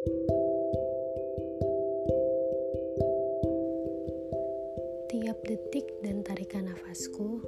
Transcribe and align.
Tiap 0.00 0.16
detik 5.44 5.84
dan 6.00 6.24
tarikan 6.24 6.64
nafasku, 6.64 7.44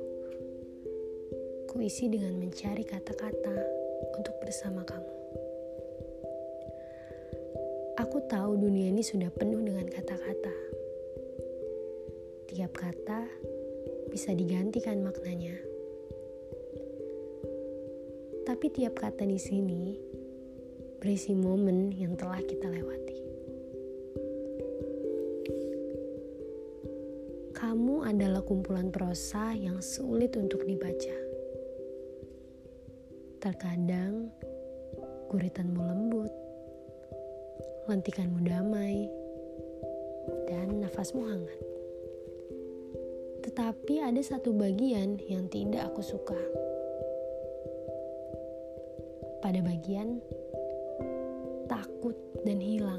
kuisi 1.72 2.12
dengan 2.12 2.36
mencari 2.36 2.84
kata-kata 2.84 3.56
untuk 4.20 4.36
bersama 4.44 4.84
kamu. 4.84 5.16
Aku 8.04 8.20
tahu 8.28 8.60
dunia 8.60 8.92
ini 8.92 9.00
sudah 9.00 9.32
penuh 9.32 9.64
dengan 9.64 9.88
kata-kata. 9.88 10.52
Tiap 12.52 12.72
kata 12.76 13.32
bisa 14.12 14.36
digantikan 14.36 15.00
maknanya. 15.00 15.56
Tapi 18.44 18.68
tiap 18.68 19.00
kata 19.00 19.24
di 19.24 19.40
sini 19.40 20.12
berisi 21.02 21.34
momen 21.34 21.90
yang 21.98 22.14
telah 22.14 22.38
kita 22.46 22.70
lewati. 22.70 23.18
Kamu 27.58 28.06
adalah 28.06 28.38
kumpulan 28.46 28.94
prosa 28.94 29.50
yang 29.50 29.82
sulit 29.82 30.38
untuk 30.38 30.62
dibaca. 30.62 31.18
Terkadang 33.42 34.30
guritanmu 35.26 35.82
lembut, 35.82 36.30
lentikanmu 37.90 38.46
damai, 38.46 39.10
dan 40.46 40.86
nafasmu 40.86 41.26
hangat. 41.26 41.60
Tetapi 43.42 44.06
ada 44.06 44.22
satu 44.22 44.54
bagian 44.54 45.18
yang 45.26 45.50
tidak 45.50 45.90
aku 45.90 45.98
suka. 45.98 46.38
Pada 49.42 49.58
bagian 49.66 50.22
takut 52.02 52.18
dan 52.42 52.58
hilang 52.58 52.98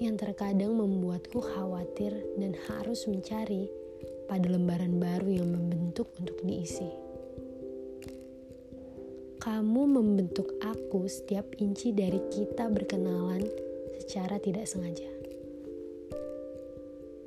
yang 0.00 0.16
terkadang 0.16 0.80
membuatku 0.80 1.44
khawatir 1.44 2.08
dan 2.40 2.56
harus 2.72 3.04
mencari 3.04 3.68
pada 4.24 4.48
lembaran 4.48 4.96
baru 4.96 5.28
yang 5.28 5.52
membentuk 5.52 6.08
untuk 6.16 6.40
diisi. 6.40 6.88
Kamu 9.36 9.82
membentuk 9.84 10.56
aku 10.64 11.04
setiap 11.04 11.44
inci 11.60 11.92
dari 11.92 12.16
kita 12.32 12.64
berkenalan 12.72 13.44
secara 14.00 14.40
tidak 14.40 14.64
sengaja. 14.64 15.12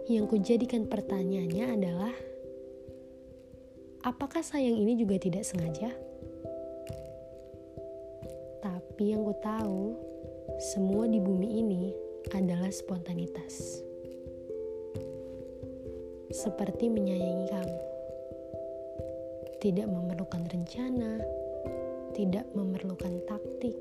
Yang 0.09 0.33
kujadikan 0.33 0.89
pertanyaannya 0.89 1.65
adalah, 1.77 2.15
apakah 4.01 4.41
sayang 4.41 4.81
ini 4.81 4.97
juga 4.97 5.21
tidak 5.21 5.45
sengaja? 5.45 6.08
Tapi 8.99 9.15
yang 9.15 9.23
ku 9.23 9.31
tahu, 9.39 9.95
semua 10.59 11.07
di 11.07 11.23
bumi 11.23 11.63
ini 11.63 11.95
adalah 12.35 12.67
spontanitas. 12.67 13.79
Seperti 16.27 16.91
menyayangi 16.91 17.47
kamu. 17.47 17.79
Tidak 19.63 19.87
memerlukan 19.87 20.43
rencana, 20.51 21.15
tidak 22.11 22.43
memerlukan 22.51 23.23
taktik, 23.23 23.71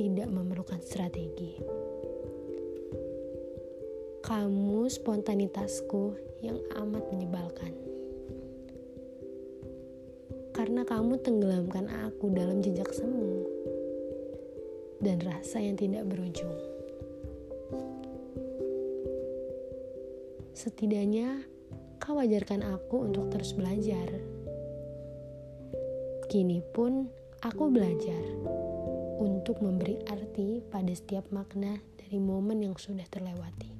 tidak 0.00 0.32
memerlukan 0.32 0.80
strategi. 0.80 1.60
Kamu 4.24 4.88
spontanitasku 4.88 6.16
yang 6.40 6.56
amat 6.80 7.04
menyebalkan. 7.12 7.76
Karena 10.56 10.88
kamu 10.88 11.20
tenggelamkan 11.20 11.92
aku 12.08 12.32
dalam 12.32 12.64
jejak 12.64 12.88
semu 12.96 13.41
dan 15.02 15.18
rasa 15.20 15.58
yang 15.58 15.74
tidak 15.74 16.06
berujung. 16.06 16.54
Setidaknya, 20.54 21.42
kau 21.98 22.22
wajarkan 22.22 22.62
aku 22.62 23.10
untuk 23.10 23.28
terus 23.34 23.50
belajar. 23.52 24.06
Kini 26.30 26.62
pun 26.72 27.10
aku 27.42 27.68
belajar 27.68 28.22
untuk 29.18 29.58
memberi 29.58 29.98
arti 30.06 30.62
pada 30.62 30.94
setiap 30.94 31.26
makna 31.34 31.82
dari 31.98 32.22
momen 32.22 32.62
yang 32.62 32.78
sudah 32.78 33.04
terlewati. 33.10 33.70